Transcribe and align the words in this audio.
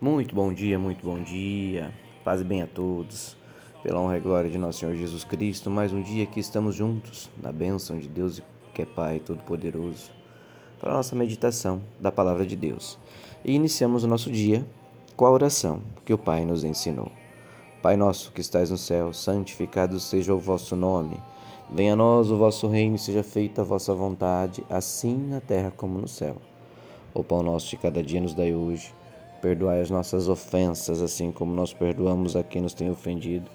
Muito 0.00 0.34
bom 0.34 0.50
dia, 0.50 0.78
muito 0.78 1.04
bom 1.04 1.22
dia. 1.22 1.92
Paz 2.24 2.42
bem 2.42 2.62
a 2.62 2.66
todos. 2.66 3.36
Pela 3.82 4.00
honra 4.00 4.16
e 4.16 4.20
glória 4.20 4.48
de 4.48 4.56
nosso 4.56 4.78
Senhor 4.78 4.94
Jesus 4.94 5.24
Cristo, 5.24 5.68
mais 5.68 5.92
um 5.92 6.00
dia 6.00 6.24
que 6.24 6.40
estamos 6.40 6.74
juntos 6.74 7.28
na 7.36 7.52
bênção 7.52 7.98
de 7.98 8.08
Deus 8.08 8.40
que 8.72 8.80
é 8.80 8.86
Pai 8.86 9.18
Todo-Poderoso 9.18 10.10
para 10.80 10.92
a 10.92 10.94
nossa 10.94 11.14
meditação 11.14 11.82
da 12.00 12.10
palavra 12.10 12.46
de 12.46 12.56
Deus. 12.56 12.98
E 13.44 13.52
iniciamos 13.52 14.02
o 14.02 14.08
nosso 14.08 14.32
dia 14.32 14.66
com 15.14 15.26
a 15.26 15.30
oração 15.30 15.82
que 16.02 16.14
o 16.14 16.18
Pai 16.18 16.46
nos 16.46 16.64
ensinou. 16.64 17.12
Pai 17.82 17.94
nosso 17.94 18.32
que 18.32 18.40
estais 18.40 18.70
no 18.70 18.78
céu, 18.78 19.12
santificado 19.12 20.00
seja 20.00 20.32
o 20.32 20.38
vosso 20.38 20.74
nome. 20.74 21.20
Venha 21.70 21.92
a 21.92 21.96
nós 21.96 22.30
o 22.30 22.38
vosso 22.38 22.66
reino, 22.68 22.96
seja 22.96 23.22
feita 23.22 23.60
a 23.60 23.64
vossa 23.64 23.92
vontade, 23.92 24.64
assim 24.70 25.14
na 25.14 25.42
terra 25.42 25.70
como 25.70 25.98
no 25.98 26.08
céu. 26.08 26.36
O 27.12 27.22
pão 27.22 27.42
nosso 27.42 27.68
de 27.68 27.76
cada 27.76 28.02
dia 28.02 28.22
nos 28.22 28.32
dai 28.32 28.54
hoje 28.54 28.98
Perdoai 29.40 29.80
as 29.80 29.90
nossas 29.90 30.28
ofensas, 30.28 31.00
assim 31.00 31.32
como 31.32 31.54
nós 31.54 31.72
perdoamos 31.72 32.36
a 32.36 32.42
quem 32.42 32.62
nos 32.62 32.74
tem 32.74 32.90
ofendido. 32.90 33.50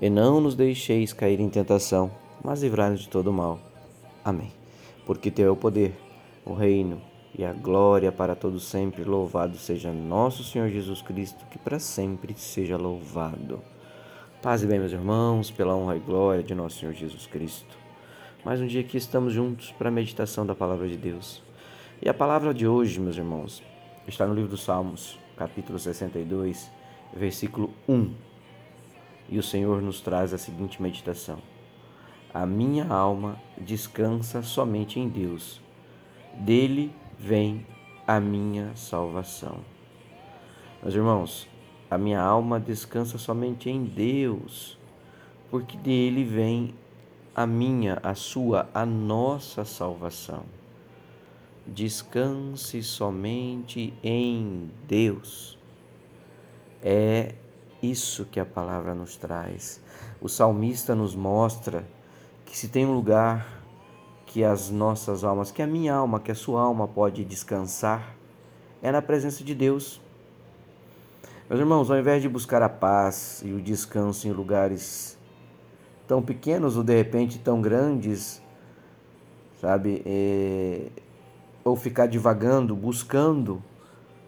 E 0.00 0.08
não 0.08 0.40
nos 0.40 0.54
deixeis 0.54 1.12
cair 1.12 1.40
em 1.40 1.48
tentação, 1.48 2.10
mas 2.42 2.62
livrai-nos 2.62 3.00
de 3.00 3.08
todo 3.08 3.32
mal. 3.32 3.58
Amém. 4.24 4.52
Porque 5.04 5.30
Teu 5.30 5.48
é 5.48 5.50
o 5.50 5.56
poder, 5.56 5.94
o 6.44 6.54
reino 6.54 7.00
e 7.36 7.44
a 7.44 7.52
glória 7.52 8.12
para 8.12 8.34
todos 8.34 8.64
sempre. 8.64 9.04
Louvado 9.04 9.56
seja 9.56 9.92
nosso 9.92 10.44
Senhor 10.44 10.68
Jesus 10.68 11.02
Cristo, 11.02 11.44
que 11.50 11.58
para 11.58 11.78
sempre 11.78 12.34
seja 12.36 12.76
louvado. 12.76 13.60
Paz 14.40 14.62
e 14.62 14.66
bem, 14.66 14.78
meus 14.78 14.92
irmãos, 14.92 15.50
pela 15.50 15.74
honra 15.74 15.96
e 15.96 16.00
glória 16.00 16.42
de 16.42 16.54
nosso 16.54 16.78
Senhor 16.78 16.92
Jesus 16.92 17.26
Cristo. 17.26 17.76
Mais 18.44 18.60
um 18.60 18.66
dia 18.66 18.84
que 18.84 18.96
estamos 18.96 19.32
juntos 19.32 19.72
para 19.72 19.88
a 19.88 19.92
meditação 19.92 20.44
da 20.44 20.54
palavra 20.54 20.86
de 20.86 20.96
Deus. 20.96 21.42
E 22.02 22.08
a 22.08 22.14
palavra 22.14 22.52
de 22.52 22.66
hoje, 22.66 23.00
meus 23.00 23.16
irmãos, 23.16 23.62
está 24.06 24.26
no 24.26 24.34
livro 24.34 24.50
dos 24.50 24.62
Salmos, 24.62 25.18
capítulo 25.36 25.78
62, 25.78 26.70
versículo 27.14 27.72
1. 27.88 28.14
E 29.28 29.38
o 29.38 29.42
Senhor 29.42 29.80
nos 29.80 30.00
traz 30.00 30.32
a 30.32 30.38
seguinte 30.38 30.80
meditação: 30.80 31.38
A 32.32 32.46
minha 32.46 32.86
alma 32.86 33.40
descansa 33.58 34.42
somente 34.42 34.98
em 34.98 35.08
Deus, 35.08 35.60
dele 36.34 36.92
vem 37.18 37.66
a 38.06 38.20
minha 38.20 38.74
salvação. 38.74 39.58
Meus 40.82 40.94
irmãos, 40.94 41.48
a 41.90 41.96
minha 41.96 42.20
alma 42.20 42.60
descansa 42.60 43.18
somente 43.18 43.70
em 43.70 43.84
Deus, 43.84 44.78
porque 45.50 45.76
dele 45.76 46.24
vem 46.24 46.74
a 47.34 47.46
minha, 47.46 47.98
a 48.02 48.14
sua, 48.14 48.68
a 48.74 48.84
nossa 48.84 49.64
salvação 49.64 50.44
descanse 51.66 52.82
somente 52.82 53.94
em 54.02 54.70
Deus. 54.86 55.58
É 56.82 57.34
isso 57.82 58.24
que 58.26 58.38
a 58.38 58.44
palavra 58.44 58.94
nos 58.94 59.16
traz. 59.16 59.80
O 60.20 60.28
salmista 60.28 60.94
nos 60.94 61.14
mostra 61.14 61.84
que 62.44 62.56
se 62.56 62.68
tem 62.68 62.86
um 62.86 62.94
lugar 62.94 63.62
que 64.26 64.42
as 64.42 64.68
nossas 64.70 65.22
almas, 65.22 65.50
que 65.50 65.62
a 65.62 65.66
minha 65.66 65.94
alma, 65.94 66.18
que 66.18 66.30
a 66.30 66.34
sua 66.34 66.60
alma 66.60 66.88
pode 66.88 67.24
descansar, 67.24 68.16
é 68.82 68.90
na 68.90 69.00
presença 69.00 69.44
de 69.44 69.54
Deus. 69.54 70.00
Meus 71.48 71.60
irmãos, 71.60 71.90
ao 71.90 71.98
invés 71.98 72.22
de 72.22 72.28
buscar 72.28 72.62
a 72.62 72.68
paz 72.68 73.42
e 73.44 73.52
o 73.52 73.60
descanso 73.60 74.26
em 74.26 74.32
lugares 74.32 75.18
tão 76.06 76.22
pequenos 76.22 76.76
ou 76.76 76.82
de 76.82 76.94
repente 76.94 77.38
tão 77.38 77.60
grandes, 77.60 78.42
sabe, 79.60 80.02
é, 80.04 80.88
ou 81.64 81.74
ficar 81.74 82.06
divagando, 82.06 82.76
buscando 82.76 83.62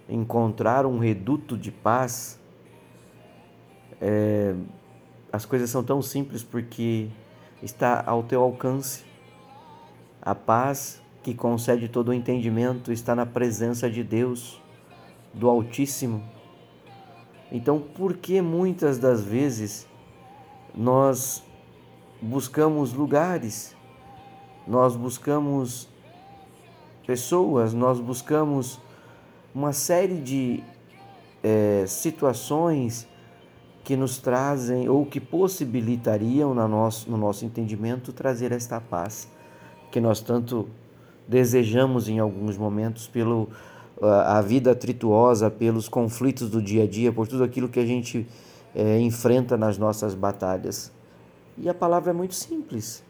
encontrar 0.09 0.87
um 0.87 0.98
reduto 0.98 1.56
de 1.56 1.70
paz, 1.70 2.41
é, 4.01 4.55
as 5.33 5.45
coisas 5.45 5.69
são 5.69 5.84
tão 5.84 6.01
simples 6.01 6.43
porque 6.43 7.09
está 7.62 8.03
ao 8.06 8.23
teu 8.23 8.43
alcance. 8.43 9.05
A 10.22 10.34
paz 10.34 11.03
que 11.22 11.34
concede 11.34 11.88
todo 11.88 12.09
o 12.09 12.15
entendimento 12.15 12.91
está 12.91 13.15
na 13.15 13.27
presença 13.27 13.91
de 13.91 14.03
Deus, 14.03 14.62
do 15.34 15.49
Altíssimo. 15.49 16.22
Então, 17.50 17.81
por 17.81 18.16
que 18.16 18.41
muitas 18.41 18.99
das 18.99 19.22
vezes 19.22 19.87
nós 20.75 21.44
buscamos 22.21 22.93
lugares, 22.93 23.77
nós 24.66 24.97
buscamos 24.97 25.88
pessoas, 27.06 27.72
nós 27.72 28.00
buscamos 28.00 28.81
uma 29.55 29.72
série 29.72 30.21
de 30.21 30.62
é, 31.43 31.84
situações 31.87 33.06
que 33.84 33.97
nos 33.97 34.19
trazem 34.19 34.89
ou 34.89 35.06
que 35.06 35.21
possibilitariam 35.21 36.53
no 36.53 36.67
nosso, 36.67 37.09
no 37.11 37.17
nosso 37.17 37.44
entendimento 37.44 38.12
trazer 38.12 38.50
esta 38.50 38.81
paz 38.81 39.28
que 39.93 40.00
nós 40.00 40.21
tanto 40.21 40.69
desejamos 41.28 42.09
em 42.09 42.19
alguns 42.19 42.56
momentos 42.56 43.06
pelo 43.06 43.49
a 44.00 44.43
vida 44.43 44.73
atrituosa, 44.73 45.50
pelos 45.50 45.88
conflitos 45.88 46.50
do 46.50 46.61
dia 46.61 46.84
a 46.84 46.87
dia, 46.87 47.11
por 47.11 47.27
tudo 47.27 47.43
aquilo 47.43 47.69
que 47.69 47.81
a 47.81 47.87
gente 47.87 48.27
é, 48.75 49.00
enfrenta 49.00 49.56
nas 49.56 49.78
nossas 49.78 50.15
batalhas. 50.15 50.93
E 51.56 51.69
a 51.69 51.73
palavra 51.73 52.11
é 52.11 52.12
muito 52.12 52.34
simples, 52.34 53.03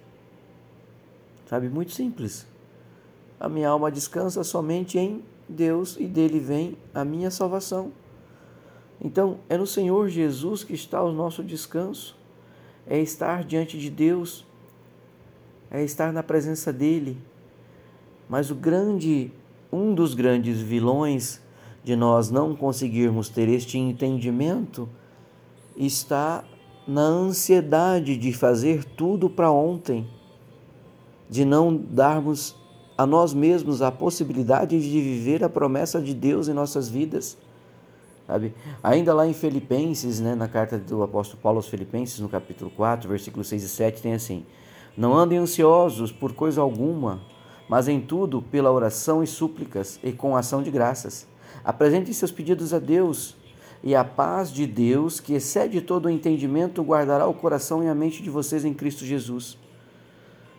sabe? 1.48 1.68
Muito 1.68 1.90
simples. 1.90 2.46
A 3.38 3.48
minha 3.48 3.68
alma 3.68 3.90
descansa 3.90 4.42
somente 4.42 4.98
em 4.98 5.22
Deus 5.48 5.96
e 5.98 6.06
dele 6.06 6.40
vem 6.40 6.76
a 6.94 7.04
minha 7.04 7.30
salvação. 7.30 7.92
Então, 9.00 9.38
é 9.48 9.56
no 9.56 9.66
Senhor 9.66 10.08
Jesus 10.08 10.64
que 10.64 10.74
está 10.74 11.02
o 11.02 11.12
nosso 11.12 11.42
descanso, 11.42 12.16
é 12.86 12.98
estar 12.98 13.44
diante 13.44 13.78
de 13.78 13.90
Deus, 13.90 14.46
é 15.70 15.82
estar 15.84 16.12
na 16.12 16.22
presença 16.22 16.72
dele. 16.72 17.18
Mas 18.28 18.50
o 18.50 18.54
grande, 18.54 19.30
um 19.70 19.94
dos 19.94 20.14
grandes 20.14 20.58
vilões 20.60 21.40
de 21.84 21.94
nós 21.94 22.30
não 22.30 22.56
conseguirmos 22.56 23.28
ter 23.28 23.48
este 23.48 23.78
entendimento 23.78 24.88
está 25.76 26.42
na 26.86 27.02
ansiedade 27.02 28.16
de 28.16 28.32
fazer 28.32 28.84
tudo 28.84 29.28
para 29.28 29.50
ontem, 29.50 30.08
de 31.28 31.44
não 31.44 31.76
darmos 31.76 32.56
a 32.96 33.06
nós 33.06 33.34
mesmos 33.34 33.82
a 33.82 33.92
possibilidade 33.92 34.80
de 34.80 35.00
viver 35.00 35.44
a 35.44 35.48
promessa 35.48 36.00
de 36.00 36.14
Deus 36.14 36.48
em 36.48 36.52
nossas 36.52 36.88
vidas. 36.88 37.36
Sabe? 38.26 38.54
Ainda 38.82 39.14
lá 39.14 39.26
em 39.26 39.32
Filipenses, 39.32 40.18
né, 40.18 40.34
na 40.34 40.48
carta 40.48 40.78
do 40.78 41.02
apóstolo 41.02 41.40
Paulo 41.40 41.58
aos 41.58 41.68
Filipenses, 41.68 42.18
no 42.18 42.28
capítulo 42.28 42.70
4, 42.70 43.08
versículos 43.08 43.48
6 43.48 43.62
e 43.62 43.68
7, 43.68 44.02
tem 44.02 44.14
assim: 44.14 44.44
Não 44.96 45.14
andem 45.14 45.38
ansiosos 45.38 46.10
por 46.10 46.32
coisa 46.32 46.60
alguma, 46.60 47.20
mas 47.68 47.86
em 47.86 48.00
tudo, 48.00 48.42
pela 48.42 48.72
oração 48.72 49.22
e 49.22 49.26
súplicas 49.26 50.00
e 50.02 50.10
com 50.12 50.36
ação 50.36 50.62
de 50.62 50.70
graças. 50.70 51.26
Apresentem 51.64 52.12
seus 52.12 52.32
pedidos 52.32 52.74
a 52.74 52.78
Deus, 52.78 53.36
e 53.82 53.94
a 53.94 54.02
paz 54.02 54.50
de 54.50 54.66
Deus, 54.66 55.20
que 55.20 55.34
excede 55.34 55.80
todo 55.80 56.06
o 56.06 56.10
entendimento, 56.10 56.82
guardará 56.82 57.26
o 57.28 57.34
coração 57.34 57.84
e 57.84 57.88
a 57.88 57.94
mente 57.94 58.22
de 58.22 58.30
vocês 58.30 58.64
em 58.64 58.74
Cristo 58.74 59.04
Jesus. 59.04 59.56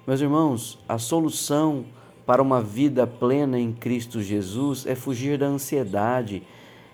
Meus 0.06 0.22
irmãos, 0.22 0.80
a 0.88 0.98
solução 0.98 1.86
para 2.28 2.42
uma 2.42 2.62
vida 2.62 3.08
plena 3.08 3.58
em 3.58 3.72
Cristo 3.72 4.22
Jesus 4.22 4.86
é 4.86 4.96
fugir 4.96 5.38
da 5.38 5.46
ansiedade, 5.46 6.44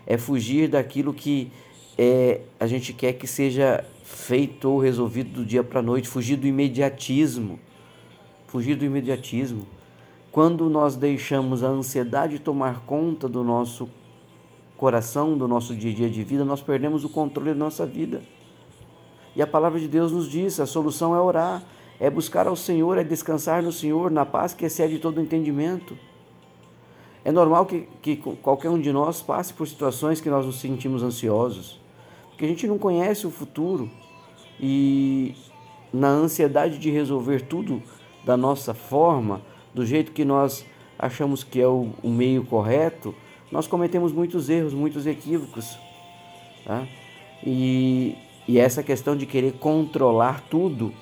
é 0.06 0.16
fugir 0.16 0.68
daquilo 0.68 1.12
que 1.12 1.50
é, 1.98 2.42
a 2.60 2.68
gente 2.68 2.92
quer 2.92 3.14
que 3.14 3.26
seja 3.26 3.84
feito 4.04 4.70
ou 4.70 4.78
resolvido 4.78 5.30
do 5.30 5.44
dia 5.44 5.64
para 5.64 5.80
a 5.80 5.82
noite, 5.82 6.06
fugir 6.06 6.36
do 6.36 6.46
imediatismo. 6.46 7.58
Fugir 8.46 8.76
do 8.76 8.84
imediatismo. 8.84 9.66
Quando 10.30 10.70
nós 10.70 10.94
deixamos 10.94 11.64
a 11.64 11.68
ansiedade 11.68 12.38
tomar 12.38 12.82
conta 12.86 13.28
do 13.28 13.42
nosso 13.42 13.90
coração, 14.76 15.36
do 15.36 15.48
nosso 15.48 15.74
dia 15.74 15.90
a 15.90 15.94
dia 15.94 16.10
de 16.10 16.22
vida, 16.22 16.44
nós 16.44 16.60
perdemos 16.60 17.04
o 17.04 17.08
controle 17.08 17.50
da 17.50 17.56
nossa 17.56 17.84
vida. 17.84 18.22
E 19.34 19.42
a 19.42 19.46
palavra 19.48 19.80
de 19.80 19.88
Deus 19.88 20.12
nos 20.12 20.30
diz: 20.30 20.60
a 20.60 20.66
solução 20.66 21.12
é 21.12 21.20
orar, 21.20 21.60
é 22.00 22.10
buscar 22.10 22.46
ao 22.46 22.56
Senhor, 22.56 22.98
é 22.98 23.04
descansar 23.04 23.62
no 23.62 23.72
Senhor, 23.72 24.10
na 24.10 24.26
paz 24.26 24.52
que 24.52 24.64
excede 24.64 24.98
todo 24.98 25.20
entendimento. 25.20 25.96
É 27.24 27.32
normal 27.32 27.64
que, 27.64 27.88
que 28.02 28.16
qualquer 28.16 28.68
um 28.68 28.80
de 28.80 28.92
nós 28.92 29.22
passe 29.22 29.52
por 29.54 29.66
situações 29.66 30.20
que 30.20 30.28
nós 30.28 30.44
nos 30.44 30.60
sentimos 30.60 31.02
ansiosos, 31.02 31.80
porque 32.28 32.44
a 32.44 32.48
gente 32.48 32.66
não 32.66 32.78
conhece 32.78 33.26
o 33.26 33.30
futuro 33.30 33.90
e 34.60 35.34
na 35.92 36.08
ansiedade 36.08 36.78
de 36.78 36.90
resolver 36.90 37.42
tudo 37.42 37.82
da 38.24 38.36
nossa 38.36 38.74
forma, 38.74 39.40
do 39.72 39.86
jeito 39.86 40.12
que 40.12 40.24
nós 40.24 40.66
achamos 40.98 41.42
que 41.42 41.60
é 41.60 41.66
o, 41.66 41.90
o 42.02 42.10
meio 42.10 42.44
correto, 42.44 43.14
nós 43.50 43.66
cometemos 43.66 44.12
muitos 44.12 44.50
erros, 44.50 44.74
muitos 44.74 45.06
equívocos. 45.06 45.78
Tá? 46.64 46.86
E, 47.44 48.16
e 48.48 48.58
essa 48.58 48.82
questão 48.82 49.16
de 49.16 49.26
querer 49.26 49.52
controlar 49.52 50.42
tudo 50.50 50.92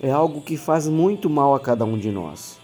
é 0.00 0.10
algo 0.10 0.40
que 0.40 0.56
faz 0.56 0.86
muito 0.86 1.28
mal 1.28 1.54
a 1.54 1.60
cada 1.60 1.84
um 1.84 1.98
de 1.98 2.10
nós. 2.10 2.58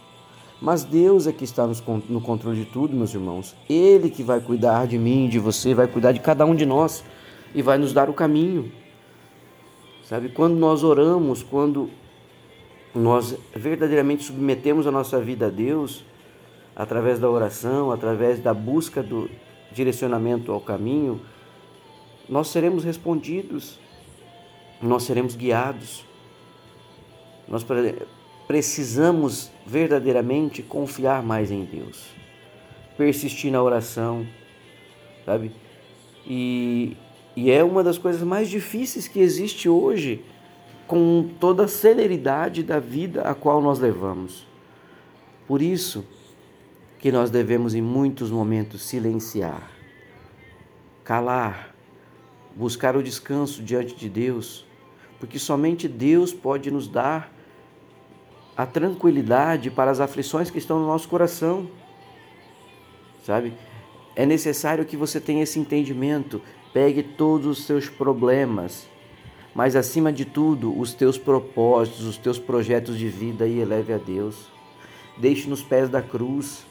Mas 0.61 0.85
Deus 0.85 1.27
é 1.27 1.33
que 1.33 1.45
está 1.45 1.69
no 2.09 2.21
controle 2.21 2.61
de 2.61 2.65
tudo, 2.65 2.97
meus 2.97 3.13
irmãos. 3.13 3.55
Ele 3.69 4.09
que 4.09 4.23
vai 4.23 4.41
cuidar 4.41 4.87
de 4.87 4.99
mim, 4.99 5.29
de 5.29 5.39
você, 5.39 5.75
vai 5.75 5.87
cuidar 5.87 6.13
de 6.13 6.21
cada 6.21 6.47
um 6.47 6.55
de 6.55 6.65
nós 6.65 7.05
e 7.55 7.61
vai 7.61 7.77
nos 7.77 7.93
dar 7.93 8.09
o 8.09 8.15
caminho. 8.15 8.73
Sabe, 10.05 10.29
quando 10.29 10.55
nós 10.55 10.85
oramos, 10.85 11.43
quando 11.43 11.91
nós 12.95 13.37
verdadeiramente 13.55 14.25
submetemos 14.25 14.87
a 14.87 14.91
nossa 14.91 15.21
vida 15.21 15.47
a 15.47 15.51
Deus, 15.51 16.05
através 16.77 17.19
da 17.19 17.29
oração, 17.29 17.91
através 17.91 18.39
da 18.41 18.55
busca 18.55 19.03
do 19.03 19.29
direcionamento 19.73 20.53
ao 20.53 20.61
caminho, 20.61 21.21
nós 22.29 22.49
seremos 22.49 22.85
respondidos, 22.85 23.79
nós 24.81 25.03
seremos 25.03 25.35
guiados. 25.35 26.05
Nós 27.49 27.65
precisamos 28.47 29.51
verdadeiramente 29.67 30.63
confiar 30.63 31.23
mais 31.23 31.51
em 31.51 31.65
Deus, 31.65 32.11
persistir 32.97 33.51
na 33.51 33.63
oração, 33.63 34.27
sabe? 35.25 35.53
E, 36.27 36.97
e 37.37 37.51
é 37.51 37.63
uma 37.63 37.83
das 37.83 37.99
coisas 37.99 38.23
mais 38.23 38.49
difíceis 38.49 39.07
que 39.07 39.21
existe 39.21 39.69
hoje, 39.69 40.25
com 40.87 41.31
toda 41.41 41.65
a 41.65 41.69
celeridade 41.69 42.63
da 42.63 42.79
vida 42.79 43.23
a 43.23 43.35
qual 43.35 43.61
nós 43.61 43.79
levamos. 43.79 44.47
Por 45.47 45.61
isso 45.63 46.05
que 46.99 47.13
nós 47.13 47.31
devemos 47.31 47.75
em 47.75 47.83
muitos 47.83 48.31
momentos 48.31 48.83
silenciar, 48.83 49.71
calar, 51.03 51.75
buscar 52.57 52.97
o 52.97 53.03
descanso 53.03 53.63
diante 53.63 53.95
de 53.95 54.09
Deus, 54.09 54.67
porque 55.19 55.39
somente 55.39 55.89
Deus 55.89 56.33
pode 56.33 56.71
nos 56.71 56.89
dar 56.89 57.34
a 58.57 58.65
tranquilidade 58.65 59.71
para 59.71 59.91
as 59.91 60.01
aflições 60.01 60.51
que 60.51 60.59
estão 60.59 60.79
no 60.79 60.87
nosso 60.87 61.09
coração. 61.09 61.69
Sabe? 63.25 63.53
É 64.15 64.25
necessário 64.25 64.85
que 64.85 64.97
você 64.97 65.21
tenha 65.21 65.43
esse 65.43 65.59
entendimento. 65.59 66.41
Pegue 66.73 67.03
todos 67.03 67.47
os 67.47 67.67
seus 67.67 67.89
problemas, 67.89 68.89
mas 69.55 69.77
acima 69.77 70.13
de 70.13 70.25
tudo, 70.25 70.77
os 70.79 70.93
teus 70.93 71.17
propósitos, 71.17 72.05
os 72.05 72.17
teus 72.17 72.39
projetos 72.39 72.99
de 72.99 73.09
vida 73.09 73.47
e 73.47 73.61
eleve 73.61 73.93
a 73.93 73.99
Deus. 73.99 74.53
Deixe 75.17 75.49
nos 75.49 75.63
pés 75.63 75.89
da 75.89 76.03
cruz. 76.03 76.67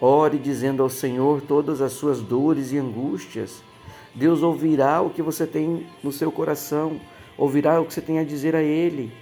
Ore 0.00 0.38
dizendo 0.38 0.82
ao 0.82 0.90
Senhor 0.90 1.40
todas 1.40 1.80
as 1.80 1.92
suas 1.92 2.20
dores 2.20 2.72
e 2.72 2.78
angústias. 2.78 3.62
Deus 4.14 4.42
ouvirá 4.42 5.00
o 5.00 5.10
que 5.10 5.22
você 5.22 5.46
tem 5.46 5.86
no 6.02 6.12
seu 6.12 6.30
coração, 6.30 7.00
ouvirá 7.38 7.80
o 7.80 7.86
que 7.86 7.94
você 7.94 8.00
tem 8.00 8.18
a 8.18 8.24
dizer 8.24 8.54
a 8.54 8.62
Ele. 8.62 9.12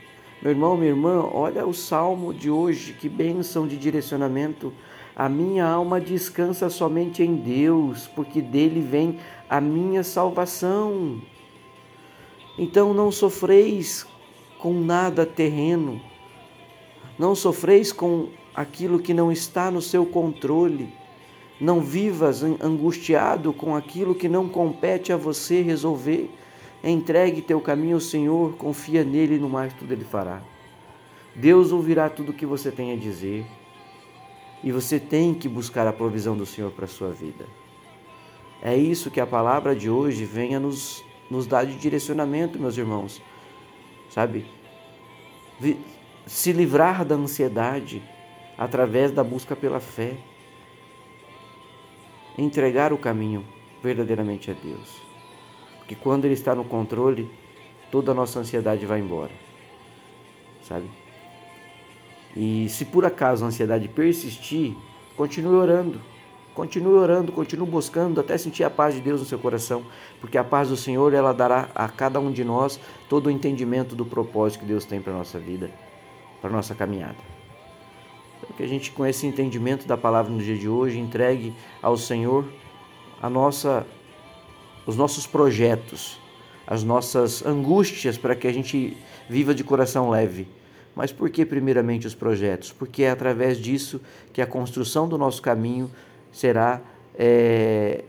Meu 0.43 0.51
irmão, 0.51 0.77
minha 0.77 0.91
irmã, 0.91 1.25
olha 1.33 1.65
o 1.65 1.73
salmo 1.73 2.35
de 2.35 2.51
hoje, 2.51 2.95
que 2.95 3.09
bênção 3.09 3.65
de 3.65 3.77
direcionamento. 3.77 4.73
A 5.15 5.29
minha 5.29 5.65
alma 5.65 6.01
descansa 6.01 6.69
somente 6.69 7.23
em 7.23 7.37
Deus, 7.37 8.09
porque 8.09 8.43
dele 8.43 8.81
vem 8.81 9.21
a 9.49 9.61
minha 9.61 10.03
salvação. 10.03 11.23
Então 12.59 12.93
não 12.93 13.13
sofreis 13.13 14.05
com 14.59 14.75
nada 14.75 15.25
terreno, 15.25 16.01
não 17.17 17.37
sofreis 17.37 17.93
com 17.93 18.27
aquilo 18.53 18.99
que 18.99 19.15
não 19.15 19.31
está 19.31 19.71
no 19.71 19.81
seu 19.81 20.05
controle. 20.05 20.93
Não 21.61 21.81
vivas 21.81 22.43
angustiado 22.43 23.53
com 23.53 23.77
aquilo 23.77 24.13
que 24.13 24.29
não 24.29 24.49
compete 24.49 25.13
a 25.13 25.17
você 25.17 25.63
resolver. 25.63 26.29
Entregue 26.83 27.41
teu 27.43 27.61
caminho 27.61 27.95
ao 27.95 28.01
Senhor, 28.01 28.57
confia 28.57 29.05
nele 29.05 29.37
e 29.37 29.39
no 29.39 29.49
mais 29.49 29.73
tudo 29.73 29.93
ele 29.93 30.05
fará. 30.05 30.43
Deus 31.35 31.73
ouvirá 31.73 32.11
tudo 32.11 32.31
o 32.31 32.35
que 32.35 32.45
você 32.45 32.71
tem 32.71 32.93
a 32.93 32.97
dizer 32.97 33.47
e 34.63 34.71
você 34.71 34.99
tem 34.99 35.33
que 35.33 35.49
buscar 35.49 35.87
a 35.87 35.93
provisão 35.93 36.37
do 36.37 36.45
Senhor 36.45 36.71
para 36.73 36.85
a 36.85 36.89
sua 36.89 37.11
vida. 37.11 37.47
É 38.61 38.77
isso 38.77 39.11
que 39.11 39.21
a 39.21 39.27
palavra 39.27 39.75
de 39.75 39.91
hoje 39.91 40.25
vem 40.25 40.55
a 40.55 40.61
nos, 40.61 41.05
nos 41.31 41.47
dar 41.47 41.65
de 41.65 41.77
direcionamento, 41.77 42.59
meus 42.59 42.77
irmãos. 42.77 43.21
Sabe? 44.11 44.47
Se 46.27 46.53
livrar 46.53 47.05
da 47.05 47.15
ansiedade 47.15 48.03
através 48.57 49.11
da 49.11 49.25
busca 49.25 49.57
pela 49.57 49.81
fé. 49.81 50.17
Entregar 52.39 52.93
o 52.93 52.99
caminho 52.99 53.45
verdadeiramente 53.83 54.51
a 54.51 54.55
Deus. 54.55 55.12
Porque 55.93 55.97
quando 56.03 56.25
Ele 56.25 56.35
está 56.35 56.55
no 56.55 56.65
controle, 56.65 57.31
toda 57.91 58.13
a 58.13 58.15
nossa 58.15 58.41
ansiedade 58.41 58.87
vai 58.87 58.99
embora. 58.99 59.31
Sabe? 60.63 60.87
E 62.35 62.67
se 62.71 62.87
por 62.87 63.05
acaso 63.05 63.45
a 63.45 63.49
ansiedade 63.49 63.89
persistir, 63.89 64.75
continue 65.17 65.55
orando. 65.55 66.01
Continue 66.55 66.95
orando, 66.95 67.33
continue 67.33 67.69
buscando 67.69 68.21
até 68.21 68.39
sentir 68.39 68.65
a 68.65 68.71
paz 68.71 68.95
de 68.95 69.01
Deus 69.01 69.21
no 69.21 69.27
seu 69.27 69.39
coração, 69.39 69.85
porque 70.21 70.37
a 70.37 70.45
paz 70.45 70.69
do 70.69 70.77
Senhor 70.77 71.13
ela 71.15 71.33
dará 71.33 71.69
a 71.75 71.89
cada 71.89 72.21
um 72.21 72.31
de 72.31 72.45
nós 72.45 72.79
todo 73.09 73.27
o 73.27 73.31
entendimento 73.31 73.95
do 73.95 74.05
propósito 74.05 74.61
que 74.61 74.67
Deus 74.67 74.85
tem 74.85 75.01
para 75.01 75.15
nossa 75.15 75.39
vida, 75.39 75.71
para 76.43 76.51
nossa 76.51 76.75
caminhada. 76.75 77.17
Então, 78.39 78.55
que 78.55 78.63
a 78.63 78.67
gente, 78.67 78.93
com 78.93 79.05
esse 79.07 79.27
entendimento 79.27 79.87
da 79.87 79.97
palavra 79.97 80.31
no 80.31 80.43
dia 80.43 80.57
de 80.57 80.69
hoje, 80.69 80.99
entregue 80.99 81.55
ao 81.83 81.97
Senhor 81.97 82.47
a 83.21 83.31
nossa 83.31 83.87
os 84.87 84.97
nossos 84.97 85.27
projetos, 85.27 86.19
as 86.67 86.83
nossas 86.83 87.45
angústias 87.45 88.17
para 88.17 88.35
que 88.35 88.47
a 88.47 88.53
gente 88.53 88.97
viva 89.29 89.55
de 89.55 89.65
coração 89.65 90.11
leve. 90.11 90.49
Mas 90.95 91.13
por 91.13 91.31
que 91.31 91.47
primeiramente 91.47 92.07
os 92.07 92.15
projetos? 92.15 92.73
Porque 92.73 93.03
é 93.03 93.11
através 93.11 93.59
disso 93.59 94.01
que 94.33 94.43
a 94.43 94.47
construção 94.47 95.09
do 95.09 95.17
nosso 95.17 95.41
caminho 95.41 95.91
será 96.31 96.81
é, 97.15 98.05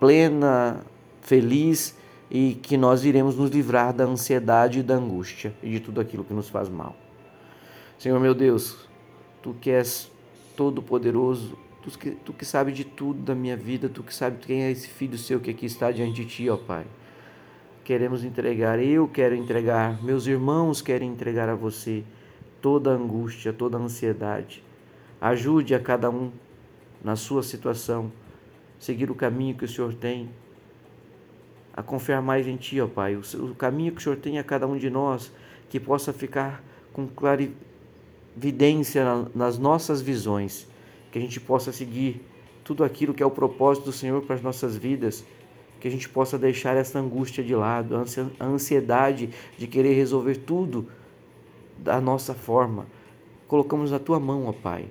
plena, 0.00 0.84
feliz 1.20 1.96
e 2.30 2.54
que 2.54 2.76
nós 2.76 3.04
iremos 3.04 3.36
nos 3.36 3.50
livrar 3.50 3.92
da 3.92 4.04
ansiedade 4.04 4.80
e 4.80 4.82
da 4.82 4.94
angústia 4.94 5.54
e 5.62 5.70
de 5.70 5.80
tudo 5.80 6.00
aquilo 6.00 6.24
que 6.24 6.34
nos 6.34 6.48
faz 6.48 6.68
mal. 6.68 6.96
Senhor 7.96 8.18
meu 8.18 8.34
Deus, 8.34 8.88
Tu 9.44 9.54
que 9.60 9.70
és 9.70 10.10
todo 10.56 10.80
poderoso, 10.80 11.58
Tu 11.84 11.98
que, 11.98 12.10
tu 12.12 12.32
que 12.32 12.46
sabe 12.46 12.72
de 12.72 12.82
tudo 12.82 13.20
da 13.20 13.34
minha 13.34 13.58
vida, 13.58 13.90
tu 13.90 14.02
que 14.02 14.14
sabe 14.14 14.38
quem 14.38 14.62
é 14.62 14.70
esse 14.70 14.88
filho 14.88 15.18
seu 15.18 15.38
que 15.38 15.50
aqui 15.50 15.66
está 15.66 15.92
diante 15.92 16.14
de 16.14 16.24
ti, 16.24 16.48
ó 16.48 16.56
Pai. 16.56 16.86
Queremos 17.84 18.24
entregar, 18.24 18.82
eu 18.82 19.06
quero 19.06 19.34
entregar, 19.34 20.02
meus 20.02 20.26
irmãos 20.26 20.80
querem 20.80 21.10
entregar 21.10 21.46
a 21.50 21.54
você 21.54 22.02
toda 22.62 22.90
a 22.90 22.94
angústia, 22.94 23.52
toda 23.52 23.76
a 23.76 23.80
ansiedade. 23.80 24.64
Ajude 25.20 25.74
a 25.74 25.78
cada 25.78 26.08
um 26.08 26.32
na 27.04 27.16
sua 27.16 27.42
situação, 27.42 28.10
seguir 28.78 29.10
o 29.10 29.14
caminho 29.14 29.54
que 29.54 29.66
o 29.66 29.68
Senhor 29.68 29.92
tem, 29.92 30.30
a 31.76 31.82
confiar 31.82 32.22
mais 32.22 32.48
em 32.48 32.56
Ti, 32.56 32.80
ó 32.80 32.86
Pai. 32.86 33.14
O, 33.14 33.54
caminho 33.54 33.92
que 33.92 33.98
o 33.98 34.02
Senhor 34.02 34.16
tem 34.16 34.38
a 34.38 34.42
cada 34.42 34.66
um 34.66 34.78
de 34.78 34.88
nós, 34.88 35.30
que 35.68 35.78
possa 35.78 36.14
ficar 36.14 36.64
com 36.94 37.06
clarividência 37.06 39.04
nas 39.34 39.58
nossas 39.58 40.00
visões 40.00 40.72
que 41.14 41.18
a 41.18 41.22
gente 41.22 41.38
possa 41.38 41.70
seguir 41.70 42.20
tudo 42.64 42.82
aquilo 42.82 43.14
que 43.14 43.22
é 43.22 43.26
o 43.26 43.30
propósito 43.30 43.84
do 43.84 43.92
Senhor 43.92 44.22
para 44.22 44.34
as 44.34 44.42
nossas 44.42 44.76
vidas, 44.76 45.24
que 45.78 45.86
a 45.86 45.90
gente 45.90 46.08
possa 46.08 46.36
deixar 46.36 46.76
essa 46.76 46.98
angústia 46.98 47.44
de 47.44 47.54
lado, 47.54 47.94
a 48.40 48.44
ansiedade 48.44 49.30
de 49.56 49.68
querer 49.68 49.94
resolver 49.94 50.38
tudo 50.38 50.88
da 51.78 52.00
nossa 52.00 52.34
forma. 52.34 52.88
Colocamos 53.46 53.92
na 53.92 54.00
tua 54.00 54.18
mão, 54.18 54.46
ó 54.46 54.52
Pai, 54.52 54.86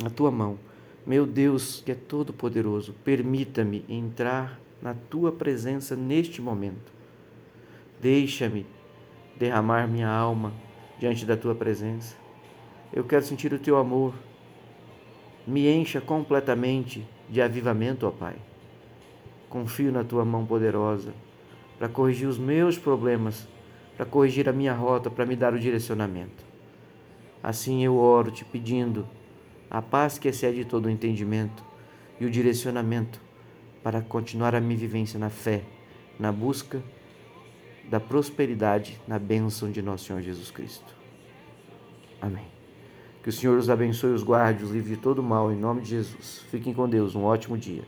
na 0.00 0.08
tua 0.08 0.30
mão. 0.30 0.56
Meu 1.04 1.26
Deus, 1.26 1.82
que 1.84 1.90
é 1.90 1.96
todo 1.96 2.32
poderoso, 2.32 2.94
permita-me 3.02 3.84
entrar 3.88 4.60
na 4.80 4.94
tua 4.94 5.32
presença 5.32 5.96
neste 5.96 6.40
momento. 6.40 6.92
Deixa-me 8.00 8.64
derramar 9.36 9.88
minha 9.88 10.08
alma 10.08 10.52
diante 11.00 11.26
da 11.26 11.36
tua 11.36 11.56
presença. 11.56 12.14
Eu 12.92 13.02
quero 13.02 13.24
sentir 13.24 13.52
o 13.52 13.58
teu 13.58 13.76
amor 13.76 14.14
me 15.46 15.68
encha 15.68 16.00
completamente 16.00 17.06
de 17.28 17.40
avivamento, 17.40 18.06
ó 18.06 18.10
Pai. 18.10 18.36
Confio 19.48 19.90
na 19.90 20.04
tua 20.04 20.24
mão 20.24 20.46
poderosa 20.46 21.12
para 21.78 21.88
corrigir 21.88 22.28
os 22.28 22.38
meus 22.38 22.78
problemas, 22.78 23.48
para 23.96 24.06
corrigir 24.06 24.48
a 24.48 24.52
minha 24.52 24.74
rota, 24.74 25.10
para 25.10 25.26
me 25.26 25.34
dar 25.34 25.54
o 25.54 25.58
direcionamento. 25.58 26.44
Assim 27.42 27.84
eu 27.84 27.96
oro 27.96 28.30
te 28.30 28.44
pedindo 28.44 29.08
a 29.70 29.80
paz 29.80 30.18
que 30.18 30.28
excede 30.28 30.64
todo 30.64 30.86
o 30.86 30.90
entendimento 30.90 31.64
e 32.18 32.26
o 32.26 32.30
direcionamento 32.30 33.20
para 33.82 34.02
continuar 34.02 34.54
a 34.54 34.60
minha 34.60 34.78
vivência 34.78 35.18
na 35.18 35.30
fé, 35.30 35.62
na 36.18 36.30
busca 36.30 36.82
da 37.88 37.98
prosperidade, 37.98 39.00
na 39.08 39.18
bênção 39.18 39.70
de 39.70 39.80
nosso 39.82 40.04
Senhor 40.04 40.20
Jesus 40.20 40.50
Cristo. 40.50 40.94
Amém. 42.20 42.59
Que 43.22 43.28
o 43.28 43.32
Senhor 43.32 43.58
os 43.58 43.68
abençoe, 43.68 44.12
os 44.12 44.22
guarde, 44.22 44.64
os 44.64 44.70
livre 44.70 44.94
de 44.94 45.00
todo 45.00 45.22
mal, 45.22 45.52
em 45.52 45.56
nome 45.56 45.82
de 45.82 45.90
Jesus. 45.90 46.42
Fiquem 46.50 46.72
com 46.72 46.88
Deus, 46.88 47.14
um 47.14 47.24
ótimo 47.24 47.56
dia. 47.56 47.82